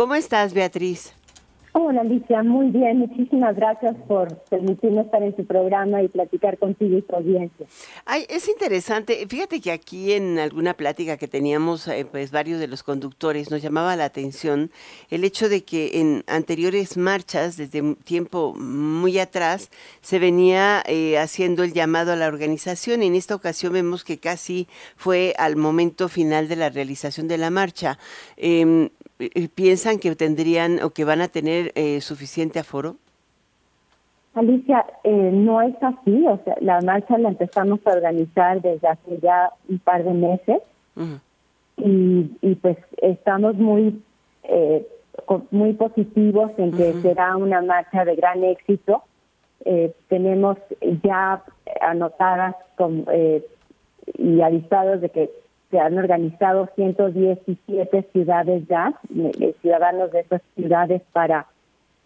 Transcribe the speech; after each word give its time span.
¿Cómo 0.00 0.14
estás, 0.14 0.54
Beatriz? 0.54 1.12
Hola 1.72 2.00
Alicia, 2.00 2.42
muy 2.42 2.70
bien, 2.70 3.00
muchísimas 3.00 3.54
gracias 3.54 3.94
por 4.08 4.34
permitirme 4.48 5.02
estar 5.02 5.22
en 5.22 5.34
tu 5.34 5.44
programa 5.44 6.02
y 6.02 6.08
platicar 6.08 6.56
contigo 6.56 6.96
y 6.96 7.02
tu 7.02 7.14
audiencia. 7.14 7.66
Ay, 8.06 8.24
es 8.30 8.48
interesante, 8.48 9.26
fíjate 9.28 9.60
que 9.60 9.70
aquí 9.70 10.14
en 10.14 10.38
alguna 10.38 10.72
plática 10.72 11.18
que 11.18 11.28
teníamos, 11.28 11.86
eh, 11.86 12.06
pues 12.10 12.30
varios 12.30 12.60
de 12.60 12.66
los 12.66 12.82
conductores, 12.82 13.50
nos 13.50 13.60
llamaba 13.60 13.94
la 13.94 14.06
atención 14.06 14.70
el 15.10 15.22
hecho 15.22 15.50
de 15.50 15.64
que 15.64 16.00
en 16.00 16.24
anteriores 16.28 16.96
marchas, 16.96 17.58
desde 17.58 17.94
tiempo 17.96 18.54
muy 18.54 19.18
atrás, 19.18 19.68
se 20.00 20.18
venía 20.18 20.82
eh, 20.86 21.18
haciendo 21.18 21.62
el 21.62 21.74
llamado 21.74 22.12
a 22.12 22.16
la 22.16 22.28
organización. 22.28 23.02
En 23.02 23.14
esta 23.14 23.34
ocasión 23.34 23.74
vemos 23.74 24.02
que 24.02 24.18
casi 24.18 24.66
fue 24.96 25.34
al 25.36 25.56
momento 25.56 26.08
final 26.08 26.48
de 26.48 26.56
la 26.56 26.70
realización 26.70 27.28
de 27.28 27.36
la 27.36 27.50
marcha. 27.50 27.98
Em, 28.38 28.88
piensan 29.54 29.98
que 29.98 30.14
tendrían 30.16 30.82
o 30.82 30.90
que 30.90 31.04
van 31.04 31.20
a 31.20 31.28
tener 31.28 31.72
eh, 31.74 32.00
suficiente 32.00 32.58
aforo? 32.58 32.96
Alicia, 34.34 34.86
eh, 35.04 35.30
no 35.32 35.60
es 35.60 35.74
así. 35.82 36.26
O 36.26 36.38
sea, 36.44 36.56
la 36.60 36.80
marcha 36.80 37.18
la 37.18 37.30
empezamos 37.30 37.80
a 37.86 37.90
organizar 37.90 38.62
desde 38.62 38.88
hace 38.88 39.18
ya 39.20 39.50
un 39.68 39.78
par 39.78 40.04
de 40.04 40.12
meses 40.14 40.58
y, 41.76 42.30
y, 42.42 42.54
pues 42.56 42.76
estamos 43.00 43.56
muy 43.56 44.02
eh, 44.44 44.86
muy 45.50 45.72
positivos 45.74 46.50
en 46.58 46.72
que 46.72 46.92
será 47.02 47.36
una 47.36 47.62
marcha 47.62 48.04
de 48.04 48.16
gran 48.16 48.42
éxito. 48.44 49.02
tenemos 50.08 50.56
ya 51.02 51.42
anotadas 51.80 52.54
con, 52.76 53.04
y 54.18 54.40
avisados 54.40 55.00
de 55.00 55.08
que 55.10 55.30
se 55.70 55.78
han 55.78 55.96
organizado 55.96 56.68
117 56.74 58.02
ciudades 58.12 58.66
ya, 58.68 58.94
eh, 59.16 59.54
ciudadanos 59.62 60.10
de 60.12 60.20
esas 60.20 60.42
ciudades 60.56 61.02
para 61.12 61.46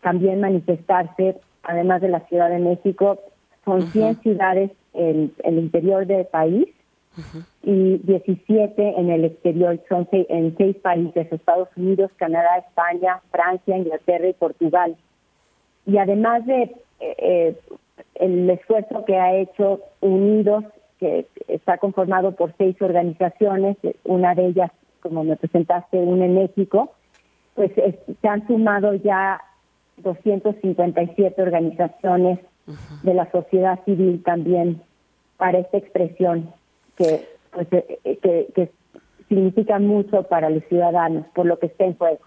también 0.03 0.41
manifestarse, 0.41 1.37
además 1.63 2.03
de 2.03 2.09
la 2.09 2.21
Ciudad 2.29 2.51
de 2.51 2.59
México, 2.59 3.19
son 3.65 3.83
100 3.83 4.21
ciudades 4.21 4.71
en, 4.93 5.33
el 5.43 5.59
interior 5.59 6.07
del 6.07 6.27
país 6.27 6.69
y 7.63 7.99
17 7.99 9.01
en 9.01 9.09
el 9.09 9.25
exterior, 9.25 9.81
son 9.89 10.07
en 10.11 10.57
seis 10.57 10.77
países, 10.77 11.33
Estados 11.33 11.69
Unidos, 11.77 12.11
Canadá, 12.17 12.59
España, 12.59 13.21
Francia, 13.31 13.79
Inglaterra 13.79 14.29
y 14.29 14.33
Portugal. 14.35 14.97
Y 15.87 15.97
además 15.99 16.45
de 16.45 16.63
eh, 16.63 16.75
eh, 17.01 17.57
el 18.17 18.51
esfuerzo 18.51 19.05
que 19.05 19.17
ha 19.17 19.35
hecho 19.37 19.81
Unidos 20.01 20.65
que 21.05 21.27
está 21.49 21.77
conformado 21.77 22.33
por 22.33 22.55
seis 22.57 22.81
organizaciones, 22.81 23.77
una 24.05 24.35
de 24.35 24.47
ellas, 24.47 24.71
como 25.01 25.23
me 25.23 25.37
presentaste, 25.37 25.99
una 25.99 26.25
en 26.25 26.35
México, 26.35 26.93
pues 27.55 27.73
se 27.75 28.29
han 28.29 28.47
sumado 28.47 28.95
ya 28.95 29.39
257 29.99 31.43
organizaciones 31.43 32.39
de 33.03 33.15
la 33.15 33.31
sociedad 33.31 33.85
civil 33.85 34.23
también 34.25 34.81
para 35.37 35.59
esta 35.59 35.77
expresión 35.77 36.51
que, 36.97 37.29
pues, 37.53 37.69
eh, 37.71 38.19
que, 38.23 38.49
que 38.55 38.71
significa 39.29 39.79
mucho 39.79 40.23
para 40.23 40.49
los 40.49 40.65
ciudadanos, 40.71 41.27
por 41.35 41.45
lo 41.45 41.59
que 41.59 41.67
está 41.67 41.85
en 41.85 41.99
juego. 41.99 42.21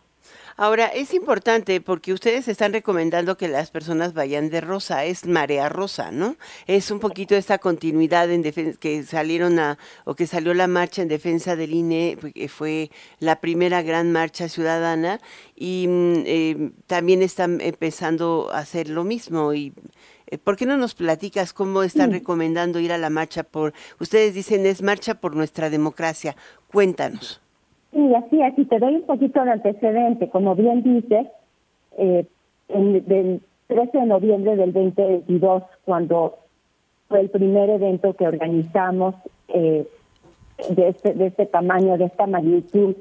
Ahora, 0.60 0.88
es 0.88 1.14
importante 1.14 1.82
porque 1.82 2.14
ustedes 2.14 2.48
están 2.48 2.74
recomendando 2.74 3.38
que 3.38 3.48
las 3.48 3.70
personas 3.70 4.16
vayan 4.16 4.50
de 4.50 4.60
rosa, 4.60 5.06
es 5.06 5.28
marea 5.28 5.70
rosa, 5.70 6.10
¿no? 6.10 6.36
Es 6.66 6.90
un 6.90 7.00
poquito 7.00 7.36
esta 7.36 7.60
continuidad 7.60 8.32
en 8.32 8.42
que 8.80 9.04
salieron 9.04 9.60
a, 9.60 9.78
o 10.04 10.16
que 10.16 10.26
salió 10.26 10.56
la 10.56 10.68
marcha 10.68 11.04
en 11.04 11.10
defensa 11.10 11.56
del 11.56 11.76
INE, 11.76 12.18
que 12.34 12.50
fue 12.50 12.90
la 13.20 13.40
primera 13.40 13.84
gran 13.84 14.12
marcha 14.12 14.50
ciudadana, 14.50 15.22
y 15.56 15.86
mm, 15.88 16.24
eh, 16.26 16.72
también 16.88 17.22
están 17.22 17.62
empezando 17.62 18.50
a 18.52 18.58
hacer 18.58 18.90
lo 18.90 19.04
mismo. 19.04 19.54
y 19.54 19.74
eh, 20.26 20.40
¿Por 20.40 20.58
qué 20.58 20.66
no 20.66 20.76
nos 20.76 20.96
platicas 20.96 21.54
cómo 21.54 21.84
están 21.84 22.12
recomendando 22.12 22.80
ir 22.80 22.92
a 22.92 22.98
la 22.98 23.12
marcha 23.12 23.44
por, 23.44 23.74
ustedes 24.00 24.34
dicen 24.34 24.66
es 24.66 24.82
marcha 24.82 25.22
por 25.22 25.36
nuestra 25.36 25.70
democracia? 25.70 26.36
Cuéntanos. 26.68 27.42
Sí, 27.92 28.16
así 28.16 28.42
es, 28.42 28.58
y 28.58 28.66
te 28.66 28.80
doy 28.80 28.96
un 28.96 29.04
poquito 29.04 29.44
de 29.44 29.52
antecedente. 29.52 30.30
Como 30.30 30.56
bien 30.56 30.84
dices, 30.84 31.28
eh, 31.98 32.26
el 32.70 33.42
13 33.68 33.98
de 33.98 34.06
noviembre 34.06 34.56
del 34.56 34.74
2022, 34.74 35.64
cuando 35.86 36.38
fue 37.08 37.22
el 37.22 37.30
primer 37.30 37.70
evento 37.70 38.14
que 38.14 38.28
organizamos 38.28 39.16
eh, 39.50 39.88
de, 40.70 40.88
este, 40.90 41.14
de 41.14 41.28
este 41.28 41.46
tamaño, 41.46 41.98
de 41.98 42.06
esta 42.06 42.28
magnitud 42.28 42.96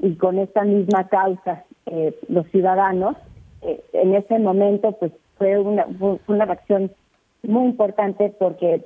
y 0.00 0.14
con 0.14 0.38
esta 0.38 0.64
misma 0.64 1.08
causa, 1.08 1.64
eh, 1.86 2.18
los 2.28 2.46
ciudadanos, 2.48 3.16
eh, 3.62 3.82
en 3.92 4.14
ese 4.14 4.38
momento 4.38 4.92
pues 4.92 5.12
fue 5.36 5.58
una, 5.58 5.86
fue 5.98 6.18
una 6.28 6.44
reacción 6.44 6.90
muy 7.42 7.66
importante 7.66 8.34
porque 8.38 8.84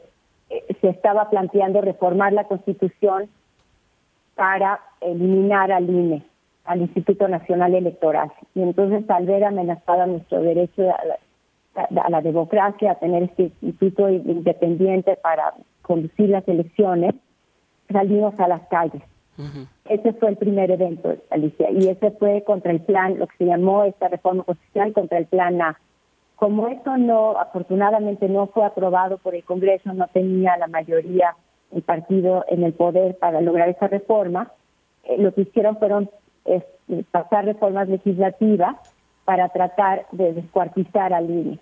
se 0.80 0.88
estaba 0.88 1.30
planteando 1.30 1.80
reformar 1.80 2.34
la 2.34 2.44
constitución 2.44 3.28
para 4.34 4.81
eliminar 5.00 5.72
al 5.72 5.88
INE, 5.88 6.22
al 6.65 6.82
Instituto 6.82 7.28
Nacional 7.28 7.75
Electoral. 7.75 8.32
Y 8.54 8.62
entonces, 8.62 9.09
al 9.10 9.26
ver 9.26 9.44
amenazada 9.44 10.06
nuestro 10.06 10.41
derecho 10.41 10.91
a 11.75 12.09
la, 12.09 12.20
democracia, 12.20 12.92
a 12.92 12.94
tener 12.97 13.25
este 13.25 13.44
instituto 13.62 14.09
independiente 14.09 15.16
para 15.16 15.54
conducir 15.82 16.28
las 16.28 16.47
elecciones, 16.47 17.15
salimos 17.91 18.38
a 18.38 18.48
las 18.48 18.62
calles. 18.69 19.03
Ese 19.87 20.12
fue 20.12 20.28
el 20.28 20.37
primer 20.37 20.71
evento, 20.71 21.16
Alicia, 21.31 21.71
y 21.71 21.88
ese 21.88 22.10
fue 22.12 22.44
contra 22.44 22.71
el 22.71 22.81
plan, 22.81 23.19
lo 23.19 23.26
que 23.26 23.38
se 23.38 23.47
llamó 23.47 23.84
esta 23.84 24.09
reforma 24.09 24.44
constitucional, 24.44 24.92
contra 24.92 25.19
el 25.19 25.26
plan 25.26 25.60
A. 25.60 25.81
Como 26.37 26.69
eso 26.69 26.97
no, 26.98 27.38
afortunadamente 27.38 28.28
no 28.28 28.48
fue 28.48 28.65
aprobado 28.65 29.19
por 29.19 29.34
el 29.34 29.42
Congreso, 29.42 29.92
no 29.94 30.06
tenía 30.09 30.56
la 30.59 30.66
mayoría 30.66 31.34
el 31.75 31.83
partido 31.83 32.44
en 32.49 32.65
el 32.65 32.72
poder 32.72 33.16
para 33.19 33.41
lograr 33.41 33.69
esa 33.69 33.88
reforma, 33.88 34.53
eh, 35.05 35.16
lo 35.19 35.33
que 35.34 35.43
hicieron 35.43 35.77
fueron 35.78 36.10
pasar 37.10 37.44
reformas 37.44 37.88
legislativas 37.88 38.77
para 39.25 39.49
tratar 39.49 40.06
de 40.12 40.33
descuartizar 40.34 41.12
al 41.12 41.31
INE. 41.31 41.59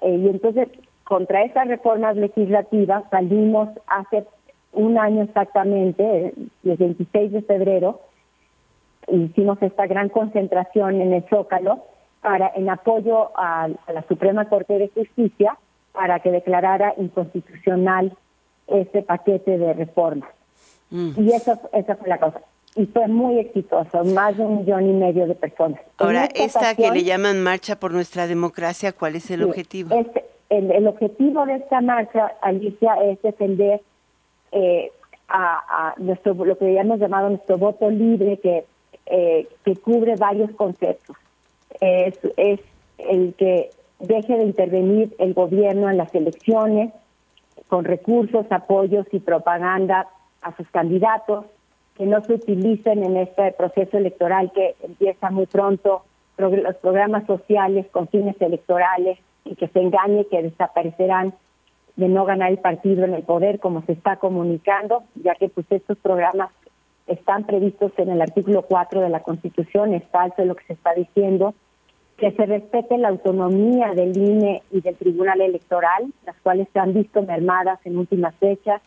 Eh, 0.00 0.16
y 0.16 0.28
entonces, 0.28 0.68
contra 1.04 1.42
esas 1.42 1.68
reformas 1.68 2.16
legislativas 2.16 3.04
salimos 3.10 3.68
hace 3.86 4.24
un 4.72 4.98
año 4.98 5.22
exactamente, 5.22 6.32
el 6.64 6.76
26 6.76 7.32
de 7.32 7.42
febrero, 7.42 8.00
hicimos 9.08 9.60
esta 9.60 9.86
gran 9.86 10.08
concentración 10.08 11.00
en 11.00 11.12
el 11.12 11.24
Zócalo 11.28 11.84
para 12.22 12.52
en 12.54 12.70
apoyo 12.70 13.30
a 13.36 13.68
la 13.92 14.02
Suprema 14.08 14.48
Corte 14.48 14.78
de 14.78 14.88
Justicia 14.88 15.58
para 15.92 16.20
que 16.20 16.30
declarara 16.30 16.94
inconstitucional 16.96 18.16
ese 18.66 19.02
paquete 19.02 19.58
de 19.58 19.72
reformas. 19.72 20.28
Mm. 20.90 21.10
Y 21.16 21.32
eso, 21.32 21.58
esa 21.72 21.96
fue 21.96 22.08
la 22.08 22.18
cosa. 22.18 22.40
Y 22.74 22.86
fue 22.86 23.06
muy 23.06 23.38
exitoso, 23.38 24.02
más 24.04 24.36
de 24.36 24.44
un 24.44 24.58
millón 24.58 24.88
y 24.88 24.92
medio 24.92 25.26
de 25.26 25.34
personas. 25.34 25.80
Ahora, 25.98 26.28
esta, 26.34 26.74
que 26.74 26.90
le 26.90 27.04
llaman 27.04 27.42
Marcha 27.42 27.78
por 27.78 27.92
Nuestra 27.92 28.26
Democracia, 28.26 28.92
¿cuál 28.92 29.16
es 29.16 29.30
el 29.30 29.42
objetivo? 29.42 29.94
Este, 29.94 30.24
el, 30.48 30.86
objetivo 30.86 31.44
de 31.44 31.56
esta 31.56 31.80
marcha, 31.82 32.32
Alicia, 32.40 32.94
es 33.04 33.20
defender 33.20 33.82
eh, 34.52 34.90
a, 35.28 35.94
nuestro 35.98 36.32
lo 36.32 36.56
que 36.56 36.76
hemos 36.76 36.98
llamado 36.98 37.28
nuestro 37.30 37.58
voto 37.58 37.90
libre, 37.90 38.38
que, 38.38 38.64
eh, 39.06 39.48
que 39.64 39.76
cubre 39.76 40.16
varios 40.16 40.50
conceptos. 40.52 41.16
Es, 41.80 42.18
es 42.36 42.60
el 42.98 43.34
que 43.34 43.70
deje 43.98 44.36
de 44.36 44.44
intervenir 44.44 45.14
el 45.18 45.34
gobierno 45.34 45.88
en 45.90 45.96
las 45.96 46.14
elecciones, 46.14 46.92
con 47.68 47.84
recursos, 47.84 48.46
apoyos 48.50 49.06
y 49.12 49.20
propaganda 49.20 50.08
a 50.42 50.56
sus 50.56 50.68
candidatos, 50.70 51.46
que 51.96 52.06
no 52.06 52.22
se 52.24 52.34
utilicen 52.34 53.04
en 53.04 53.16
este 53.16 53.52
proceso 53.52 53.98
electoral 53.98 54.50
que 54.52 54.74
empieza 54.82 55.30
muy 55.30 55.46
pronto 55.46 56.04
los 56.38 56.76
programas 56.76 57.26
sociales 57.26 57.86
con 57.92 58.08
fines 58.08 58.40
electorales 58.40 59.18
y 59.44 59.54
que 59.54 59.68
se 59.68 59.80
engañe 59.80 60.26
que 60.26 60.42
desaparecerán 60.42 61.34
de 61.96 62.08
no 62.08 62.24
ganar 62.24 62.50
el 62.50 62.58
partido 62.58 63.04
en 63.04 63.14
el 63.14 63.22
poder 63.22 63.60
como 63.60 63.82
se 63.82 63.92
está 63.92 64.16
comunicando, 64.16 65.04
ya 65.14 65.34
que 65.34 65.48
pues 65.48 65.66
estos 65.70 65.98
programas 65.98 66.50
están 67.06 67.44
previstos 67.44 67.92
en 67.98 68.10
el 68.10 68.22
artículo 68.22 68.62
4 68.62 69.00
de 69.00 69.08
la 69.10 69.20
Constitución, 69.20 69.92
es 69.92 70.04
falso 70.04 70.44
lo 70.44 70.54
que 70.54 70.64
se 70.64 70.72
está 70.72 70.94
diciendo, 70.94 71.54
que 72.16 72.32
se 72.32 72.46
respete 72.46 72.98
la 72.98 73.08
autonomía 73.08 73.94
del 73.94 74.16
INE 74.16 74.62
y 74.70 74.80
del 74.80 74.96
Tribunal 74.96 75.40
Electoral, 75.40 76.12
las 76.24 76.36
cuales 76.40 76.68
se 76.72 76.78
han 76.78 76.94
visto 76.94 77.22
mermadas 77.22 77.80
en 77.84 77.98
últimas 77.98 78.34
fechas, 78.36 78.80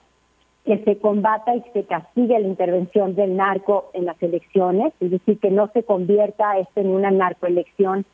que 0.65 0.83
se 0.83 0.97
combata 0.97 1.55
y 1.55 1.63
se 1.73 1.83
castigue 1.83 2.39
la 2.39 2.47
intervención 2.47 3.15
del 3.15 3.35
narco 3.35 3.91
en 3.93 4.05
las 4.05 4.21
elecciones, 4.23 4.93
es 4.99 5.11
decir, 5.11 5.39
que 5.39 5.51
no 5.51 5.67
se 5.73 5.83
convierta 5.83 6.57
esto 6.57 6.81
en 6.81 6.87
una 6.87 7.11
narcoelección, 7.11 8.05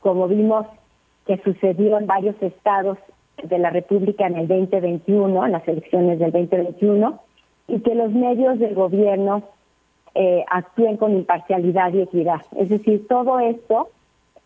como 0.00 0.28
vimos 0.28 0.66
que 1.26 1.38
sucedió 1.38 1.98
en 1.98 2.06
varios 2.06 2.40
estados 2.40 2.98
de 3.42 3.58
la 3.58 3.70
República 3.70 4.26
en 4.26 4.36
el 4.36 4.46
2021, 4.46 5.46
en 5.46 5.52
las 5.52 5.66
elecciones 5.66 6.18
del 6.20 6.30
2021, 6.30 7.20
y 7.68 7.80
que 7.80 7.94
los 7.94 8.12
medios 8.12 8.58
del 8.60 8.74
gobierno 8.74 9.42
eh, 10.14 10.44
actúen 10.48 10.96
con 10.96 11.12
imparcialidad 11.12 11.92
y 11.92 12.02
equidad. 12.02 12.40
Es 12.56 12.68
decir, 12.68 13.06
todo 13.08 13.40
esto 13.40 13.88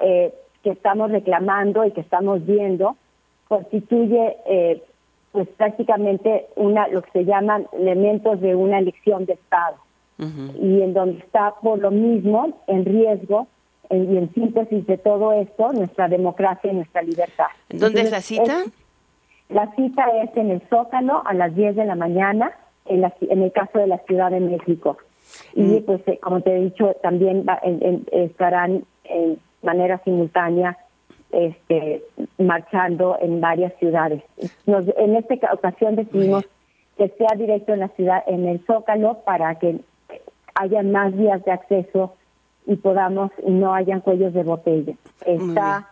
eh, 0.01 0.35
que 0.63 0.71
estamos 0.71 1.11
reclamando 1.11 1.85
y 1.85 1.93
que 1.93 2.01
estamos 2.01 2.45
viendo 2.45 2.97
constituye 3.49 4.37
eh, 4.47 4.83
pues 5.33 5.49
prácticamente 5.57 6.47
una 6.57 6.89
lo 6.89 7.03
que 7.03 7.11
se 7.11 7.25
llaman 7.25 7.67
elementos 7.73 8.41
de 8.41 8.55
una 8.55 8.79
elección 8.79 9.27
de 9.27 9.35
Estado 9.35 9.77
y 10.61 10.83
en 10.83 10.93
donde 10.93 11.19
está 11.21 11.55
por 11.63 11.79
lo 11.79 11.91
mismo 11.91 12.61
en 12.67 12.85
riesgo 12.85 13.47
y 13.89 14.19
en 14.19 14.31
síntesis 14.35 14.87
de 14.87 14.99
todo 14.99 15.33
esto 15.33 15.73
nuestra 15.73 16.09
democracia 16.09 16.71
y 16.71 16.75
nuestra 16.75 17.01
libertad. 17.01 17.47
¿Dónde 17.71 18.03
es 18.03 18.11
la 18.11 18.21
cita? 18.21 18.65
la 19.51 19.75
cita 19.75 20.05
es 20.23 20.37
en 20.37 20.51
el 20.51 20.63
Zócalo 20.69 21.23
a 21.27 21.35
las 21.35 21.55
10 21.55 21.77
de 21.77 21.85
la 21.85 21.97
mañana, 21.97 22.53
en, 22.87 23.05
en 23.21 23.43
el 23.43 23.53
caso 23.53 23.79
de 23.79 23.87
la 23.87 23.99
Ciudad 23.99 24.31
de 24.31 24.41
México. 24.41 24.97
Y 25.55 25.63
mm. 25.63 25.83
pues, 25.85 26.01
eh, 26.07 26.19
como 26.23 26.41
te 26.41 26.57
he 26.57 26.61
dicho, 26.61 26.95
también 27.03 27.45
estarán 28.13 28.85
en 29.05 29.39
manera 29.63 30.01
simultánea 30.05 30.79
este, 31.33 32.03
marchando 32.39 33.17
en 33.21 33.41
varias 33.41 33.73
ciudades. 33.79 34.23
en 34.67 35.17
esta 35.17 35.53
ocasión 35.53 35.97
decidimos 35.97 36.45
que 36.97 37.09
sea 37.11 37.37
directo 37.37 37.73
en 37.73 37.81
la 37.81 37.89
ciudad, 37.89 38.23
en 38.27 38.47
el 38.47 38.65
Zócalo, 38.67 39.21
para 39.25 39.55
que 39.55 39.81
haya 40.55 40.83
más 40.83 41.17
vías 41.17 41.45
de 41.45 41.53
acceso 41.53 42.15
y 42.67 42.77
podamos 42.77 43.31
y 43.47 43.51
no 43.51 43.73
hayan 43.75 44.01
cuellos 44.01 44.35
de 44.35 44.43
botella. 44.43 44.95
Está 45.25 45.89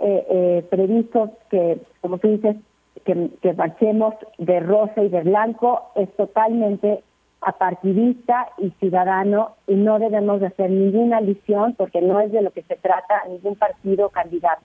eh, 0.00 0.26
eh, 0.30 0.66
previsto 0.70 1.32
que, 1.50 1.78
como 2.00 2.18
tú 2.18 2.28
dices, 2.28 2.56
que, 3.04 3.30
que 3.40 3.52
marchemos 3.52 4.14
de 4.38 4.60
rosa 4.60 5.02
y 5.02 5.08
de 5.08 5.22
blanco 5.22 5.90
es 5.94 6.10
totalmente 6.16 7.02
apartidista 7.40 8.48
y 8.58 8.70
ciudadano 8.80 9.56
y 9.66 9.74
no 9.74 9.98
debemos 9.98 10.40
de 10.40 10.48
hacer 10.48 10.70
ninguna 10.70 11.18
alusión 11.18 11.74
porque 11.76 12.00
no 12.00 12.20
es 12.20 12.32
de 12.32 12.42
lo 12.42 12.50
que 12.50 12.62
se 12.62 12.76
trata 12.76 13.24
ningún 13.28 13.56
partido 13.56 14.08
candidato. 14.10 14.62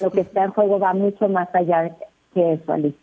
Lo 0.00 0.10
que 0.10 0.20
está 0.20 0.44
en 0.44 0.52
juego 0.52 0.78
va 0.78 0.94
mucho 0.94 1.28
más 1.28 1.52
allá 1.54 1.96
que 2.34 2.52
eso, 2.54 2.72
Alicia. 2.72 3.00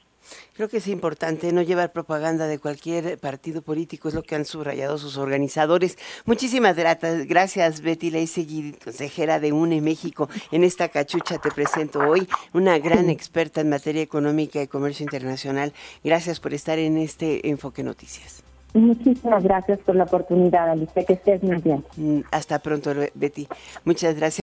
Creo 0.53 0.67
que 0.67 0.77
es 0.77 0.87
importante 0.87 1.51
no 1.53 1.61
llevar 1.61 1.93
propaganda 1.93 2.45
de 2.47 2.59
cualquier 2.59 3.17
partido 3.17 3.61
político, 3.61 4.09
es 4.09 4.13
lo 4.13 4.23
que 4.23 4.35
han 4.35 4.45
subrayado 4.45 4.97
sus 4.97 5.17
organizadores. 5.17 5.97
Muchísimas 6.25 6.75
gracias, 6.75 7.81
Betty 7.81 8.11
Leisegui, 8.11 8.73
consejera 8.73 9.39
de 9.39 9.53
UNE 9.53 9.81
México. 9.81 10.29
En 10.51 10.63
esta 10.63 10.89
cachucha 10.89 11.37
te 11.37 11.51
presento 11.51 11.99
hoy 11.99 12.27
una 12.53 12.77
gran 12.79 13.09
experta 13.09 13.61
en 13.61 13.69
materia 13.69 14.01
económica 14.01 14.61
y 14.61 14.67
comercio 14.67 15.03
internacional. 15.03 15.73
Gracias 16.03 16.39
por 16.39 16.53
estar 16.53 16.77
en 16.77 16.97
este 16.97 17.49
Enfoque 17.49 17.83
Noticias. 17.83 18.43
Muchísimas 18.73 19.43
gracias 19.43 19.79
por 19.79 19.95
la 19.95 20.03
oportunidad, 20.03 20.69
Alicia. 20.69 21.03
Que 21.03 21.13
estés 21.13 21.41
muy 21.41 21.57
bien. 21.57 21.83
Mm, 21.97 22.21
hasta 22.31 22.59
pronto, 22.59 22.91
Betty. 23.15 23.47
Muchas 23.83 24.15
gracias. 24.15 24.37